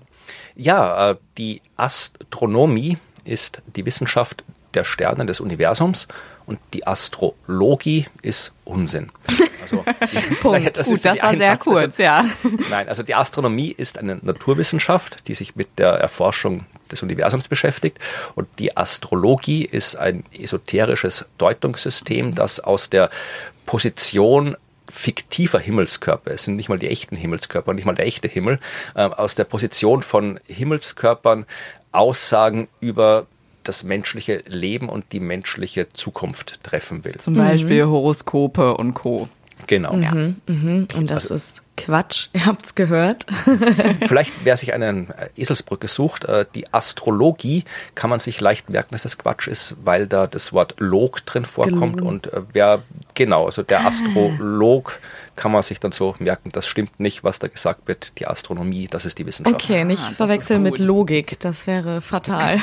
[0.55, 2.97] Ja, äh, die Astronomie
[3.29, 6.07] ist die Wissenschaft der Sterne des Universums
[6.45, 9.11] und die Astrologie ist Unsinn.
[9.61, 9.83] Also,
[10.41, 10.77] Punkt.
[10.77, 12.25] Das, Gut, das war sehr kurz, ja.
[12.69, 17.99] Nein, also die Astronomie ist eine Naturwissenschaft, die sich mit der Erforschung des Universums beschäftigt
[18.35, 23.09] und die Astrologie ist ein esoterisches Deutungssystem, das aus der
[23.65, 24.57] Position
[24.89, 28.59] fiktiver Himmelskörper, es sind nicht mal die echten Himmelskörper, nicht mal der echte Himmel,
[28.95, 31.45] äh, aus der Position von Himmelskörpern
[31.91, 33.25] Aussagen über
[33.63, 37.17] das menschliche Leben und die menschliche Zukunft treffen will.
[37.17, 37.91] Zum Beispiel mhm.
[37.91, 39.29] Horoskope und Co.
[39.67, 39.93] Genau.
[39.93, 40.11] Mhm, ja.
[40.13, 40.87] Mhm.
[40.95, 43.25] Und das also, ist Quatsch, ihr habt's gehört.
[44.07, 47.63] Vielleicht, wer sich eine Eselsbrücke sucht, äh, die Astrologie
[47.95, 51.45] kann man sich leicht merken, dass das Quatsch ist, weil da das Wort Log drin
[51.45, 52.09] vorkommt genau.
[52.09, 54.99] und äh, wer, genau, also der Astrolog
[55.35, 58.19] kann man sich dann so merken, das stimmt nicht, was da gesagt wird.
[58.19, 59.55] Die Astronomie, das ist die Wissenschaft.
[59.55, 62.59] Okay, nicht ah, verwechseln mit Logik, das wäre fatal.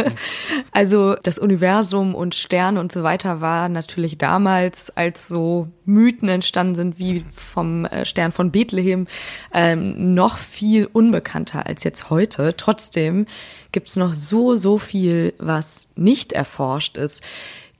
[0.72, 6.74] also das Universum und Sterne und so weiter war natürlich damals, als so Mythen entstanden
[6.74, 9.06] sind, wie vom äh, Stern von Bethlehem,
[9.52, 12.56] ähm, noch viel unbekannter als jetzt heute.
[12.56, 13.26] Trotzdem
[13.72, 17.22] gibt es noch so, so viel, was nicht erforscht ist.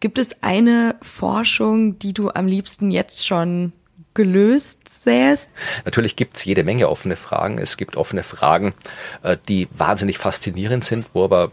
[0.01, 3.73] Gibt es eine Forschung, die du am liebsten jetzt schon
[4.15, 5.51] gelöst sähst?
[5.85, 7.59] Natürlich gibt es jede Menge offene Fragen.
[7.59, 8.75] Es gibt offene Fragen,
[9.23, 11.51] äh, die wahnsinnig faszinierend sind, wo aber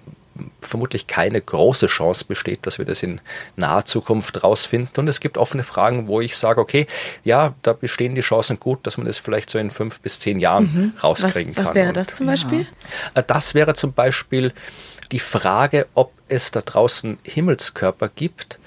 [0.61, 3.21] vermutlich keine große Chance besteht, dass wir das in
[3.55, 4.91] naher Zukunft rausfinden.
[4.97, 6.87] Und es gibt offene Fragen, wo ich sage, okay,
[7.23, 10.39] ja, da bestehen die Chancen gut, dass man das vielleicht so in fünf bis zehn
[10.39, 10.93] Jahren mhm.
[11.01, 11.65] rauskriegen was, kann.
[11.65, 12.67] Was wäre das zum Beispiel?
[13.13, 14.53] Äh, das wäre zum Beispiel
[15.11, 18.59] die Frage, ob es da draußen Himmelskörper gibt,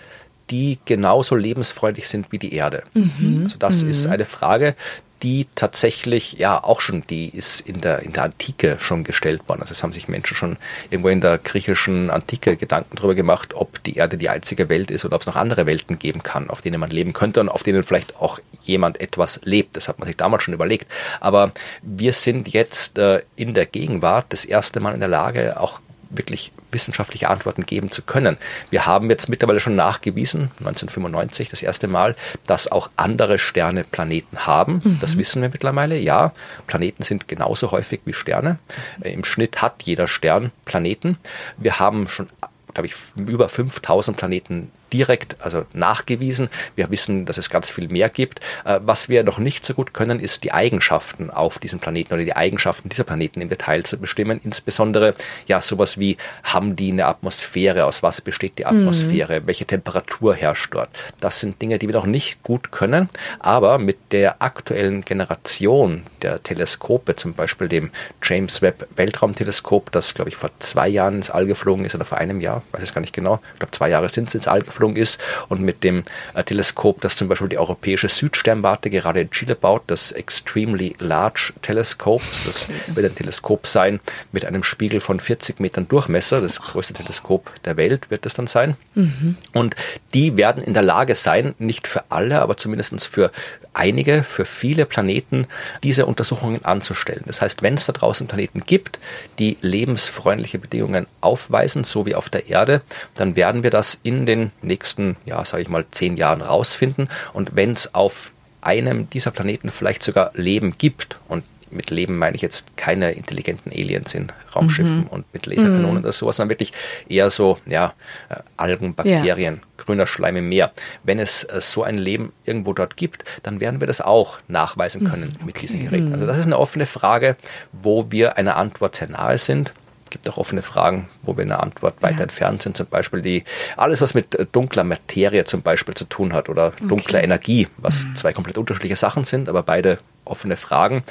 [0.50, 2.82] die genauso lebensfreundlich sind wie die Erde.
[2.94, 3.42] Mhm.
[3.44, 3.90] Also das mhm.
[3.90, 4.74] ist eine Frage,
[5.22, 9.60] die tatsächlich ja auch schon, die ist in der, in der Antike schon gestellt worden.
[9.60, 10.56] Also es haben sich Menschen schon
[10.88, 15.04] irgendwo in der griechischen Antike Gedanken darüber gemacht, ob die Erde die einzige Welt ist
[15.04, 17.62] oder ob es noch andere Welten geben kann, auf denen man leben könnte und auf
[17.62, 19.76] denen vielleicht auch jemand etwas lebt.
[19.76, 20.90] Das hat man sich damals schon überlegt.
[21.20, 25.80] Aber wir sind jetzt äh, in der Gegenwart das erste Mal in der Lage, auch
[26.10, 28.36] wirklich wissenschaftliche Antworten geben zu können.
[28.70, 32.14] Wir haben jetzt mittlerweile schon nachgewiesen, 1995 das erste Mal,
[32.46, 34.82] dass auch andere Sterne Planeten haben.
[34.84, 34.98] Mhm.
[35.00, 35.96] Das wissen wir mittlerweile.
[35.98, 36.32] Ja,
[36.66, 38.58] Planeten sind genauso häufig wie Sterne.
[39.02, 41.18] Im Schnitt hat jeder Stern Planeten.
[41.56, 42.26] Wir haben schon
[42.74, 46.48] glaube ich, über 5000 Planeten direkt, also nachgewiesen.
[46.76, 48.40] Wir wissen, dass es ganz viel mehr gibt.
[48.64, 52.24] Äh, was wir noch nicht so gut können, ist die Eigenschaften auf diesem Planeten oder
[52.24, 54.40] die Eigenschaften dieser Planeten im Detail zu bestimmen.
[54.42, 55.14] Insbesondere
[55.46, 57.84] ja sowas wie, haben die eine Atmosphäre?
[57.84, 59.40] Aus was besteht die Atmosphäre?
[59.40, 59.46] Mhm.
[59.46, 60.90] Welche Temperatur herrscht dort?
[61.20, 63.08] Das sind Dinge, die wir noch nicht gut können.
[63.38, 67.90] Aber mit der aktuellen Generation der Teleskope, zum Beispiel dem
[68.22, 72.18] James Webb Weltraumteleskop, das glaube ich vor zwei Jahren ins All geflogen ist oder vor
[72.18, 73.40] einem Jahr, weiß es gar nicht genau.
[73.54, 76.02] Ich glaube zwei Jahre sind es ins All geflogen Auslösung ist und mit dem
[76.34, 81.52] äh, Teleskop, das zum Beispiel die europäische Südsternwarte gerade in Chile baut, das Extremely Large
[81.62, 82.22] Telescope.
[82.46, 84.00] Das wird ein Teleskop sein
[84.32, 86.40] mit einem Spiegel von 40 Metern Durchmesser.
[86.40, 88.76] Das größte Teleskop der Welt wird es dann sein.
[88.94, 89.36] Mhm.
[89.52, 89.76] Und
[90.14, 93.30] die werden in der Lage sein, nicht für alle, aber zumindest für
[93.72, 95.46] einige, für viele Planeten
[95.82, 97.22] diese Untersuchungen anzustellen.
[97.26, 98.98] Das heißt, wenn es da draußen Planeten gibt,
[99.38, 102.82] die lebensfreundliche Bedingungen aufweisen, so wie auf der Erde,
[103.14, 107.08] dann werden wir das in den nächsten, ja, sage ich mal, zehn Jahren rausfinden.
[107.32, 112.36] Und wenn es auf einem dieser Planeten vielleicht sogar Leben gibt und mit Leben meine
[112.36, 115.06] ich jetzt keine intelligenten Aliens in Raumschiffen mhm.
[115.06, 116.04] und mit Laserkanonen mhm.
[116.04, 116.72] oder sowas, sondern wirklich
[117.08, 117.94] eher so, ja,
[118.28, 119.84] äh, Algen, Bakterien, ja.
[119.84, 120.72] grüner Schleim im Meer.
[121.04, 125.08] Wenn es äh, so ein Leben irgendwo dort gibt, dann werden wir das auch nachweisen
[125.08, 125.44] können okay.
[125.44, 126.12] mit diesen Geräten.
[126.12, 127.36] Also das ist eine offene Frage,
[127.72, 129.72] wo wir einer Antwort sehr nahe sind
[130.10, 132.22] gibt auch offene Fragen, wo wir eine Antwort weiter ja.
[132.24, 132.76] entfernt sind.
[132.76, 133.44] Zum Beispiel die,
[133.76, 137.24] alles, was mit dunkler Materie zum Beispiel zu tun hat oder dunkler okay.
[137.24, 138.16] Energie, was mhm.
[138.16, 141.04] zwei komplett unterschiedliche Sachen sind, aber beide offene Fragen.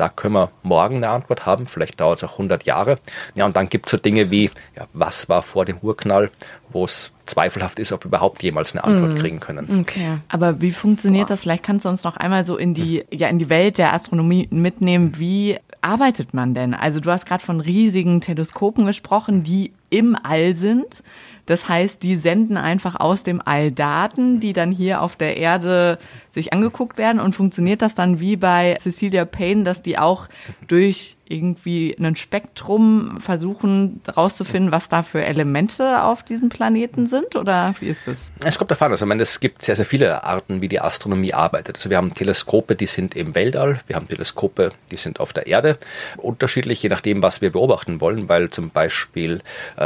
[0.00, 2.98] Da können wir morgen eine Antwort haben, vielleicht dauert es auch 100 Jahre.
[3.34, 6.30] Ja, und dann gibt es so Dinge wie, ja, was war vor dem Urknall,
[6.70, 9.20] wo es zweifelhaft ist, ob wir überhaupt jemals eine Antwort mm.
[9.20, 9.80] kriegen können.
[9.80, 10.16] Okay.
[10.28, 11.34] Aber wie funktioniert Boah.
[11.34, 11.42] das?
[11.42, 14.48] Vielleicht kannst du uns noch einmal so in die, ja, in die Welt der Astronomie
[14.50, 15.18] mitnehmen.
[15.18, 16.72] Wie arbeitet man denn?
[16.72, 21.02] Also du hast gerade von riesigen Teleskopen gesprochen, die im All sind.
[21.46, 25.98] Das heißt, die senden einfach aus dem All Daten, die dann hier auf der Erde
[26.28, 27.20] sich angeguckt werden.
[27.20, 30.28] Und funktioniert das dann wie bei Cecilia Payne, dass die auch
[30.68, 37.36] durch irgendwie ein Spektrum versuchen rauszufinden, was da für Elemente auf diesem Planeten sind?
[37.36, 38.18] Oder wie ist es?
[38.44, 38.90] Es kommt davon.
[38.90, 41.76] Also, ich meine, es gibt sehr, sehr viele Arten, wie die Astronomie arbeitet.
[41.76, 43.80] Also, wir haben Teleskope, die sind im Weltall.
[43.86, 45.78] Wir haben Teleskope, die sind auf der Erde.
[46.16, 49.40] Unterschiedlich, je nachdem, was wir beobachten wollen, weil zum Beispiel,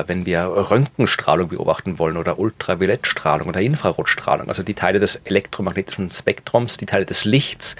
[0.07, 6.77] wenn wir Röntgenstrahlung beobachten wollen oder Ultraviolettstrahlung oder Infrarotstrahlung, also die Teile des elektromagnetischen Spektrums,
[6.77, 7.77] die Teile des Lichts,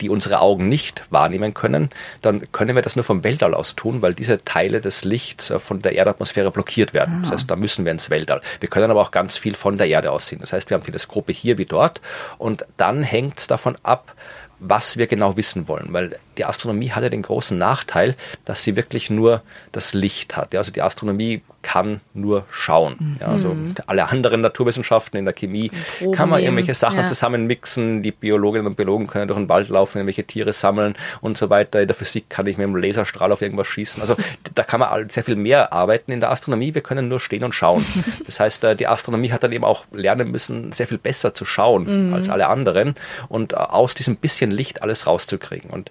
[0.00, 1.90] die unsere Augen nicht wahrnehmen können,
[2.22, 5.58] dann können wir das nur vom Weltall aus tun, weil diese Teile des Lichts äh,
[5.58, 7.16] von der Erdatmosphäre blockiert werden.
[7.18, 7.20] Ah.
[7.22, 8.40] Das heißt, da müssen wir ins Weltall.
[8.60, 10.40] Wir können aber auch ganz viel von der Erde aus sehen.
[10.40, 12.00] Das heißt, wir haben Teleskope hier wie dort
[12.38, 14.14] und dann hängt es davon ab,
[14.60, 18.76] was wir genau wissen wollen, weil die Astronomie hat ja den großen Nachteil, dass sie
[18.76, 19.42] wirklich nur
[19.72, 20.52] das Licht hat.
[20.52, 23.16] Ja, also die Astronomie kann nur schauen.
[23.20, 23.74] Ja, also mhm.
[23.86, 27.06] alle anderen Naturwissenschaften in der Chemie Proben kann man irgendwelche Sachen ja.
[27.06, 28.02] zusammenmixen.
[28.02, 31.80] Die Biologinnen und Biologen können durch den Wald laufen, irgendwelche Tiere sammeln und so weiter.
[31.80, 34.00] In der Physik kann ich mit dem Laserstrahl auf irgendwas schießen.
[34.00, 34.16] Also
[34.54, 36.12] da kann man sehr viel mehr arbeiten.
[36.12, 37.84] In der Astronomie, wir können nur stehen und schauen.
[38.26, 41.44] Das heißt, äh, die Astronomie hat dann eben auch lernen müssen, sehr viel besser zu
[41.44, 42.14] schauen mhm.
[42.14, 42.94] als alle anderen
[43.28, 45.70] und äh, aus diesem bisschen Licht alles rauszukriegen.
[45.70, 45.90] Und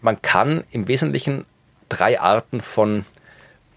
[0.00, 1.46] man kann im Wesentlichen
[1.88, 3.04] drei Arten von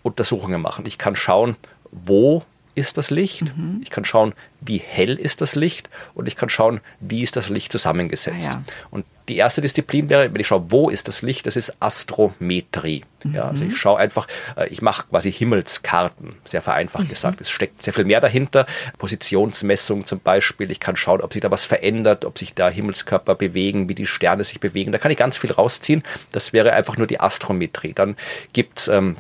[0.07, 0.85] Untersuchungen machen.
[0.85, 1.55] Ich kann schauen,
[1.91, 2.43] wo
[2.77, 3.81] ist das Licht, mhm.
[3.83, 7.49] ich kann schauen, wie hell ist das Licht und ich kann schauen, wie ist das
[7.49, 8.49] Licht zusammengesetzt.
[8.51, 8.63] Ah, ja.
[8.91, 13.03] Und die erste Disziplin wäre, wenn ich schaue, wo ist das Licht, das ist Astrometrie.
[13.23, 13.33] Mhm.
[13.33, 17.09] Ja, also ich schaue einfach, äh, ich mache quasi Himmelskarten, sehr vereinfacht mhm.
[17.09, 17.41] gesagt.
[17.41, 18.67] Es steckt sehr viel mehr dahinter.
[18.99, 20.69] Positionsmessung zum Beispiel.
[20.69, 24.05] Ich kann schauen, ob sich da was verändert, ob sich da Himmelskörper bewegen, wie die
[24.05, 24.91] Sterne sich bewegen.
[24.91, 26.03] Da kann ich ganz viel rausziehen.
[26.31, 27.93] Das wäre einfach nur die Astrometrie.
[27.93, 28.15] Dann
[28.53, 29.17] gibt's ähm,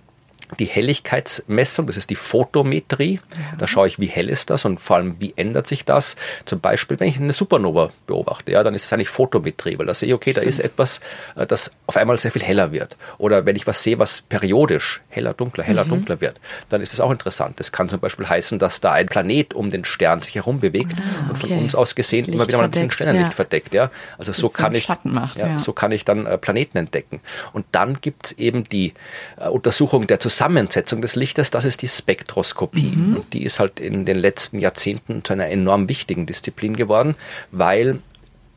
[0.59, 3.19] die Helligkeitsmessung, das ist die Photometrie.
[3.31, 3.57] Ja.
[3.57, 6.15] Da schaue ich, wie hell ist das und vor allem, wie ändert sich das.
[6.45, 9.93] Zum Beispiel, wenn ich eine Supernova beobachte, ja, dann ist es eigentlich Photometrie, weil da
[9.93, 11.01] sehe ich, okay, da ist etwas,
[11.35, 12.95] äh, das auf einmal sehr viel heller wird.
[13.17, 15.89] Oder wenn ich was sehe, was periodisch heller, dunkler, heller, mhm.
[15.89, 17.59] dunkler wird, dann ist das auch interessant.
[17.59, 20.93] Das kann zum Beispiel heißen, dass da ein Planet um den Stern sich herum bewegt
[20.97, 21.29] ah, okay.
[21.29, 23.35] und von uns aus gesehen immer wieder mal ein bisschen Sternenlicht ja.
[23.35, 23.73] verdeckt.
[23.73, 23.91] Ja.
[24.17, 25.59] Also so kann ich, macht, ja, ja.
[25.59, 27.19] so kann ich dann äh, Planeten entdecken.
[27.51, 28.93] Und dann gibt es eben die
[29.37, 32.95] äh, Untersuchung der Zusammenhänge Zusammensetzung des Lichtes, das ist die Spektroskopie.
[32.95, 33.15] Mhm.
[33.17, 37.15] Und die ist halt in den letzten Jahrzehnten zu einer enorm wichtigen Disziplin geworden,
[37.51, 37.99] weil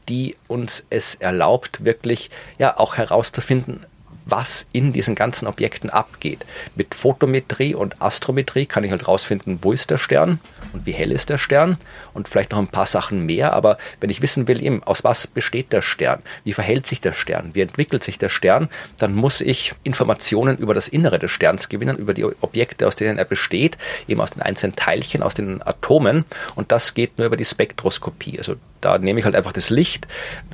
[0.06, 3.86] die uns es erlaubt, wirklich ja auch herauszufinden,
[4.30, 6.44] was in diesen ganzen Objekten abgeht.
[6.74, 10.40] Mit Photometrie und Astrometrie kann ich halt rausfinden, wo ist der Stern
[10.72, 11.76] und wie hell ist der Stern
[12.14, 13.52] und vielleicht noch ein paar Sachen mehr.
[13.52, 17.12] Aber wenn ich wissen will, eben, aus was besteht der Stern, wie verhält sich der
[17.12, 21.68] Stern, wie entwickelt sich der Stern, dann muss ich Informationen über das Innere des Sterns
[21.68, 25.62] gewinnen, über die Objekte, aus denen er besteht, eben aus den einzelnen Teilchen, aus den
[25.62, 26.24] Atomen.
[26.54, 28.38] Und das geht nur über die Spektroskopie.
[28.38, 30.06] Also da nehme ich halt einfach das Licht,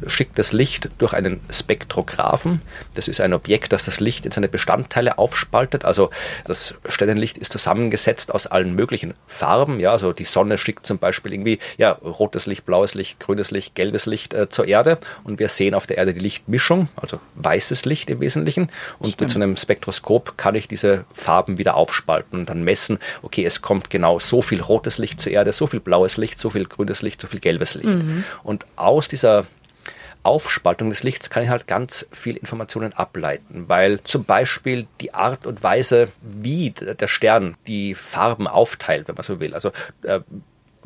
[0.06, 2.60] schicke das Licht durch einen Spektrographen.
[2.94, 5.84] Das ist ein Objekt, das das Licht in seine Bestandteile aufspaltet.
[5.84, 6.10] Also
[6.44, 9.80] das Sternenlicht ist zusammengesetzt aus allen möglichen Farben.
[9.80, 13.74] Ja, also die Sonne schickt zum Beispiel irgendwie ja, rotes Licht, blaues Licht, grünes Licht,
[13.74, 14.98] gelbes Licht äh, zur Erde.
[15.24, 18.68] Und wir sehen auf der Erde die Lichtmischung, also weißes Licht im Wesentlichen.
[18.98, 19.20] Und Stimmt.
[19.20, 23.62] mit so einem Spektroskop kann ich diese Farben wieder aufspalten und dann messen, okay, es
[23.62, 27.02] kommt genau so viel rotes Licht zur Erde, so viel blaues Licht, so viel grünes
[27.02, 28.02] Licht, so viel gelbes Licht.
[28.02, 28.24] Mhm.
[28.42, 29.46] Und aus dieser
[30.26, 35.46] Aufspaltung des Lichts kann ich halt ganz viel Informationen ableiten, weil zum Beispiel die Art
[35.46, 39.70] und Weise, wie der Stern die Farben aufteilt, wenn man so will, also
[40.02, 40.20] äh,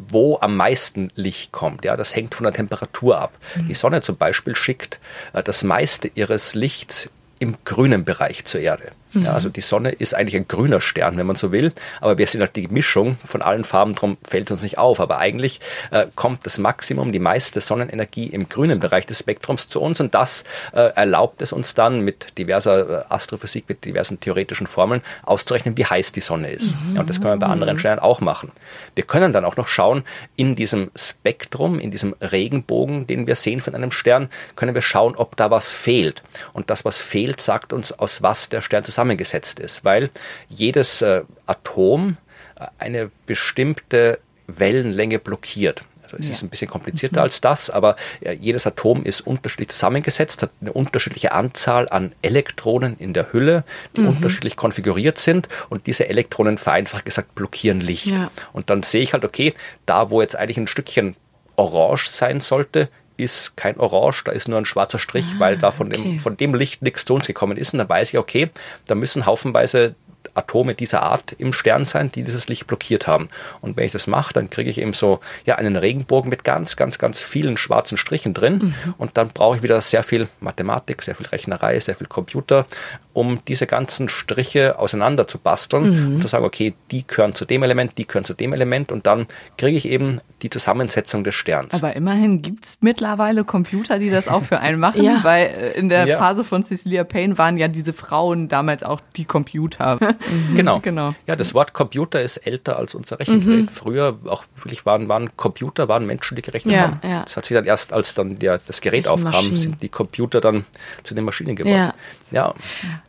[0.08, 1.84] wo am meisten Licht kommt.
[1.84, 3.32] Ja, das hängt von der Temperatur ab.
[3.54, 3.66] Mhm.
[3.66, 5.00] Die Sonne zum Beispiel schickt
[5.32, 8.92] äh, das meiste ihres Lichts im grünen Bereich zur Erde.
[9.12, 9.24] Mhm.
[9.24, 12.26] Ja, also die Sonne ist eigentlich ein grüner Stern, wenn man so will, aber wir
[12.26, 15.00] sind halt die Mischung von allen Farben, darum fällt uns nicht auf.
[15.00, 19.80] Aber eigentlich äh, kommt das Maximum, die meiste Sonnenenergie im grünen Bereich des Spektrums zu
[19.80, 24.66] uns und das äh, erlaubt es uns dann mit diverser äh, Astrophysik, mit diversen theoretischen
[24.66, 26.74] Formeln auszurechnen, wie heiß die Sonne ist.
[26.74, 26.94] Mhm.
[26.94, 28.52] Ja, und das können wir bei anderen Sternen auch machen.
[28.94, 30.04] Wir können dann auch noch schauen,
[30.36, 35.16] in diesem Spektrum, in diesem Regenbogen, den wir sehen von einem Stern, können wir schauen,
[35.16, 36.22] ob da was fehlt.
[36.52, 40.10] Und das, was fehlt, sagt uns, aus was der Stern zusammen zusammengesetzt ist, weil
[40.48, 42.16] jedes äh, Atom
[42.56, 45.84] äh, eine bestimmte Wellenlänge blockiert.
[46.02, 46.32] Also es ja.
[46.32, 47.24] ist ein bisschen komplizierter mhm.
[47.24, 52.96] als das, aber ja, jedes Atom ist unterschiedlich zusammengesetzt, hat eine unterschiedliche Anzahl an Elektronen
[52.98, 53.64] in der Hülle,
[53.96, 54.08] die mhm.
[54.08, 58.06] unterschiedlich konfiguriert sind und diese Elektronen vereinfacht gesagt blockieren Licht.
[58.06, 58.30] Ja.
[58.52, 59.54] Und dann sehe ich halt, okay,
[59.86, 61.14] da wo jetzt eigentlich ein Stückchen
[61.56, 62.88] orange sein sollte,
[63.22, 66.02] ist kein Orange, da ist nur ein schwarzer Strich, ah, weil da von, okay.
[66.02, 67.72] dem, von dem Licht nichts zu uns gekommen ist.
[67.72, 68.50] Und dann weiß ich, okay,
[68.86, 69.94] da müssen haufenweise
[70.34, 73.28] Atome dieser Art im Stern sein, die dieses Licht blockiert haben.
[73.60, 76.76] Und wenn ich das mache, dann kriege ich eben so ja, einen Regenbogen mit ganz,
[76.76, 78.74] ganz, ganz vielen schwarzen Strichen drin.
[78.84, 78.94] Mhm.
[78.98, 82.66] Und dann brauche ich wieder sehr viel Mathematik, sehr viel Rechnerei, sehr viel Computer,
[83.12, 86.14] um diese ganzen Striche auseinander zu basteln mhm.
[86.14, 88.92] und zu sagen, okay, die gehören zu dem Element, die gehören zu dem Element.
[88.92, 91.74] Und dann kriege ich eben die Zusammensetzung des Sterns.
[91.74, 95.20] Aber immerhin gibt es mittlerweile Computer, die das auch für einen machen, ja.
[95.22, 96.18] weil äh, in der ja.
[96.18, 99.98] Phase von Cecilia Payne waren ja diese Frauen damals auch die Computer.
[100.28, 100.56] Mhm.
[100.56, 100.80] Genau.
[100.80, 101.14] genau.
[101.26, 103.62] Ja, das Wort Computer ist älter als unser Rechengerät.
[103.62, 103.68] Mhm.
[103.68, 107.00] Früher auch wirklich waren, waren Computer, waren Menschen, die gerechnet ja, haben.
[107.06, 107.22] Ja.
[107.24, 110.64] Das hat sich dann erst, als dann der, das Gerät aufkam, sind die Computer dann
[111.02, 111.76] zu den Maschinen geworden.
[111.76, 111.94] Ja.
[112.30, 112.54] ja.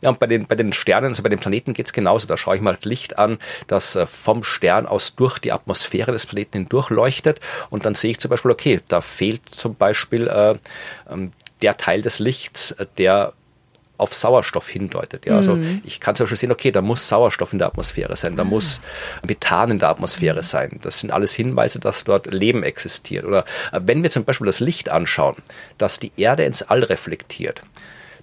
[0.00, 2.26] Ja, und bei den, bei den Sternen, also bei den Planeten geht es genauso.
[2.26, 6.26] Da schaue ich mal Licht an, das äh, vom Stern aus durch die Atmosphäre des
[6.26, 7.40] Planeten hindurch leuchtet.
[7.70, 10.54] Und dann sehe ich zum Beispiel, okay, da fehlt zum Beispiel äh,
[11.10, 13.34] ähm, der Teil des Lichts, äh, der
[14.02, 15.24] auf Sauerstoff hindeutet.
[15.26, 15.80] Ja, also mhm.
[15.84, 18.50] ich kann zum Beispiel sehen, okay, da muss Sauerstoff in der Atmosphäre sein, da mhm.
[18.50, 18.80] muss
[19.26, 20.44] Methan in der Atmosphäre mhm.
[20.44, 20.78] sein.
[20.82, 23.24] Das sind alles Hinweise, dass dort Leben existiert.
[23.24, 25.36] Oder äh, wenn wir zum Beispiel das Licht anschauen,
[25.78, 27.62] das die Erde ins All reflektiert,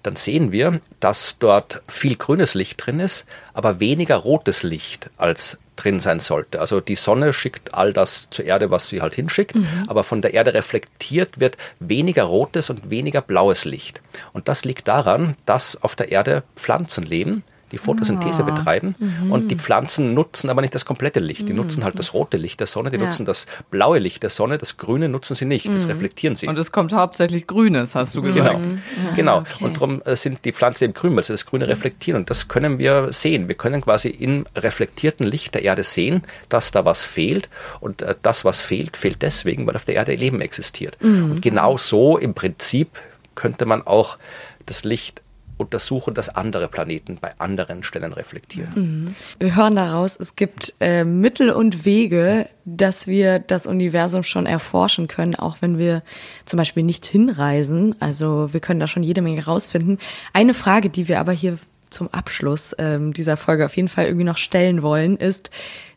[0.04, 5.58] dann sehen wir, dass dort viel grünes Licht drin ist, aber weniger rotes Licht als
[5.80, 6.60] drin sein sollte.
[6.60, 9.86] Also die Sonne schickt all das zur Erde, was sie halt hinschickt, mhm.
[9.88, 14.02] aber von der Erde reflektiert wird weniger rotes und weniger blaues Licht.
[14.34, 18.46] Und das liegt daran, dass auf der Erde Pflanzen leben, die Photosynthese Ah.
[18.46, 18.96] betreiben.
[18.98, 19.32] Mhm.
[19.32, 21.48] Und die Pflanzen nutzen aber nicht das komplette Licht.
[21.48, 23.06] Die nutzen halt das rote Licht der Sonne, die Ja.
[23.06, 25.74] nutzen das blaue Licht der Sonne, das grüne nutzen sie nicht, Mhm.
[25.74, 26.48] das reflektieren sie.
[26.48, 28.64] Und es kommt hauptsächlich Grünes, hast du gesagt.
[28.64, 28.80] Genau,
[29.16, 29.38] genau.
[29.38, 29.64] Ah, okay.
[29.66, 32.22] Und darum äh, sind die Pflanzen eben grün, weil sie das Grüne reflektieren.
[32.22, 33.48] Und das können wir sehen.
[33.48, 37.50] Wir können quasi im reflektierten Licht der Erde sehen, dass da was fehlt.
[37.80, 40.98] Und äh, das, was fehlt, fehlt deswegen, weil auf der Erde Leben existiert.
[41.02, 42.90] Und genau so im Prinzip
[43.36, 44.18] könnte man auch
[44.66, 45.22] das Licht
[45.60, 49.16] untersuchen, das andere Planeten bei anderen Stellen reflektieren.
[49.40, 55.08] Wir hören daraus, es gibt äh, Mittel und Wege, dass wir das Universum schon erforschen
[55.08, 56.02] können, auch wenn wir
[56.46, 57.96] zum Beispiel nicht hinreisen.
[58.00, 60.00] Also wir können da schon jede Menge rausfinden.
[60.34, 61.58] Eine Frage, die wir aber hier
[61.90, 65.50] zum Abschluss ähm, dieser Folge auf jeden Fall irgendwie noch stellen wollen, ist,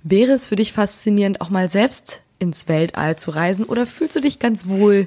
[0.03, 4.21] wäre es für dich faszinierend, auch mal selbst ins Weltall zu reisen oder fühlst du
[4.21, 5.07] dich ganz wohl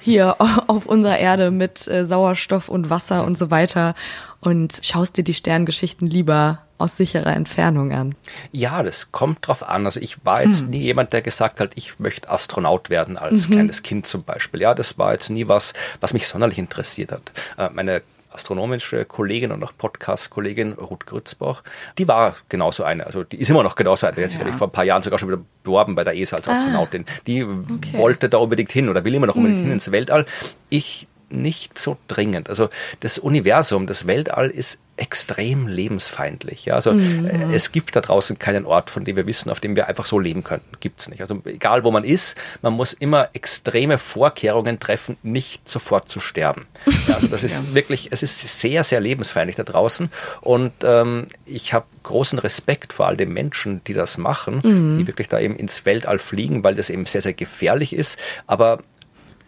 [0.00, 3.94] hier auf unserer Erde mit äh, Sauerstoff und Wasser und so weiter
[4.40, 8.14] und schaust dir die Sterngeschichten lieber aus sicherer Entfernung an?
[8.52, 9.84] Ja, das kommt drauf an.
[9.84, 13.82] Also ich war jetzt nie jemand, der gesagt hat, ich möchte Astronaut werden als kleines
[13.82, 14.62] Kind zum Beispiel.
[14.62, 17.32] Ja, das war jetzt nie was, was mich sonderlich interessiert hat.
[17.58, 21.62] Äh, meine astronomische Kollegin und auch Podcast-Kollegin Ruth Grützbach,
[21.98, 23.06] die war genauso eine.
[23.06, 24.16] Also die ist immer noch genauso eine.
[24.16, 24.52] Die hat sich Ja.
[24.52, 27.04] vor ein paar Jahren sogar schon wieder beworben bei der ESA als Astronautin.
[27.26, 27.46] Die
[27.94, 30.26] wollte da unbedingt hin oder will immer noch unbedingt hin ins Weltall.
[30.68, 32.48] Ich nicht so dringend.
[32.48, 32.68] Also
[33.00, 36.66] das Universum, das Weltall ist extrem lebensfeindlich.
[36.66, 36.74] Ja?
[36.74, 39.88] Also äh, es gibt da draußen keinen Ort, von dem wir wissen, auf dem wir
[39.88, 40.76] einfach so leben könnten.
[40.78, 41.22] Gibt's nicht.
[41.22, 46.66] Also egal wo man ist, man muss immer extreme Vorkehrungen treffen, nicht sofort zu sterben.
[47.08, 50.10] Ja, also das ist wirklich, es ist sehr, sehr lebensfeindlich da draußen.
[50.42, 55.28] Und ähm, ich habe großen Respekt vor all den Menschen, die das machen, die wirklich
[55.28, 58.18] da eben ins Weltall fliegen, weil das eben sehr, sehr gefährlich ist.
[58.46, 58.80] Aber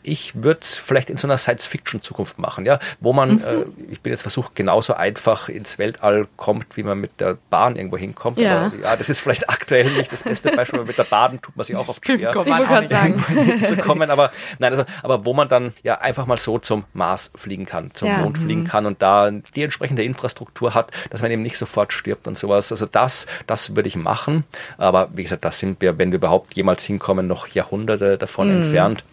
[0.02, 4.12] ich würde es vielleicht in so einer Science-Fiction-Zukunft machen, ja, wo man, äh, ich bin
[4.12, 8.38] jetzt versucht, genauso einfach ins Weltall kommt, wie man mit der Bahn irgendwo hinkommt.
[8.38, 8.66] Ja.
[8.66, 11.56] Aber ja, das ist vielleicht aktuell nicht das beste Beispiel, weil mit der Bahn tut
[11.56, 12.32] man sich auch oft schwer
[13.64, 17.30] zu kommen, aber nein, also, aber wo man dann ja einfach mal so zum Mars
[17.34, 18.18] fliegen kann, zum Ja.
[18.18, 22.26] Mond fliegen kann und da die entsprechende Infrastruktur hat, dass man eben nicht sofort stirbt
[22.26, 22.72] und sowas.
[22.72, 24.44] Also das, das würde ich machen.
[24.78, 29.04] Aber wie gesagt, da sind wir, wenn wir überhaupt jemals hinkommen, noch Jahrhunderte davon entfernt.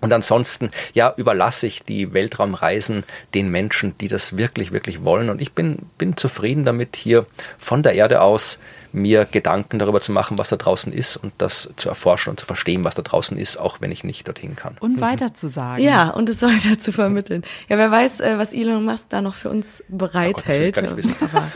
[0.00, 5.28] Und ansonsten, ja, überlasse ich die Weltraumreisen den Menschen, die das wirklich, wirklich wollen.
[5.28, 7.26] Und ich bin, bin zufrieden damit, hier
[7.58, 8.58] von der Erde aus
[8.92, 12.46] mir Gedanken darüber zu machen, was da draußen ist und das zu erforschen und zu
[12.46, 14.76] verstehen, was da draußen ist, auch wenn ich nicht dorthin kann.
[14.80, 15.82] Und weiter zu sagen.
[15.82, 17.42] Ja, und es weiter zu vermitteln.
[17.68, 20.78] Ja, wer weiß, äh, was Elon Musk da noch für uns Oh bereithält.
[20.78, 20.96] Aber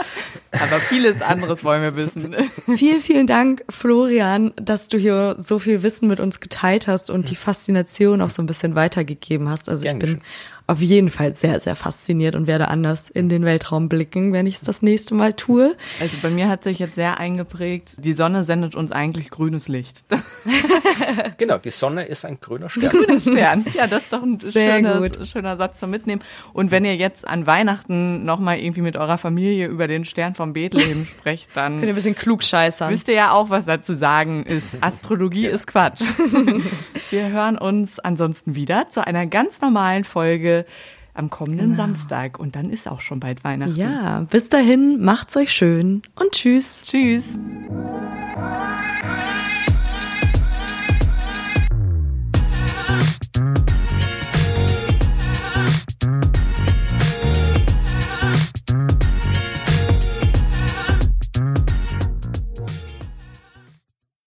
[0.52, 2.34] Aber vieles anderes wollen wir wissen.
[2.76, 7.30] vielen, vielen Dank, Florian, dass du hier so viel Wissen mit uns geteilt hast und
[7.30, 9.68] die Faszination auch so ein bisschen weitergegeben hast.
[9.68, 10.20] Also Gern ich bin.
[10.66, 14.56] Auf jeden Fall sehr, sehr fasziniert und werde anders in den Weltraum blicken, wenn ich
[14.56, 15.76] es das nächste Mal tue.
[16.00, 20.04] Also bei mir hat sich jetzt sehr eingeprägt, die Sonne sendet uns eigentlich grünes Licht.
[21.38, 23.20] Genau, die Sonne ist ein grüner Stern.
[23.20, 23.66] Stern.
[23.74, 26.22] Ja, das ist doch ein Sehr schönes, schöner Satz zum Mitnehmen.
[26.52, 30.52] Und wenn ihr jetzt an Weihnachten nochmal irgendwie mit eurer Familie über den Stern von
[30.52, 32.92] Bethlehem sprecht, dann Könnt ihr ein bisschen klug scheißern.
[32.92, 34.76] wisst ihr ja auch, was da zu sagen ist.
[34.80, 36.02] Astrologie ist Quatsch.
[37.10, 40.51] Wir hören uns ansonsten wieder zu einer ganz normalen Folge
[41.14, 42.38] am kommenden Samstag.
[42.38, 43.76] Und dann ist auch schon bald Weihnachten.
[43.76, 46.82] Ja, bis dahin, macht's euch schön und tschüss.
[46.84, 47.38] Tschüss.